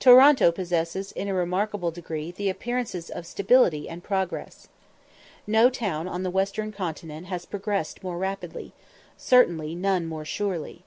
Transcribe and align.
Toronto 0.00 0.50
possesses 0.50 1.12
in 1.12 1.28
a 1.28 1.34
remarkable 1.34 1.92
degree 1.92 2.32
the 2.32 2.48
appearances 2.48 3.08
of 3.10 3.24
stability 3.24 3.88
and 3.88 4.02
progress. 4.02 4.66
No 5.46 5.70
town 5.70 6.08
on 6.08 6.24
the 6.24 6.32
Western 6.32 6.72
Continent 6.72 7.26
has 7.26 7.46
progressed 7.46 8.02
more 8.02 8.18
rapidly; 8.18 8.72
certainly 9.16 9.76
none 9.76 10.04
more 10.06 10.24
surely. 10.24 10.82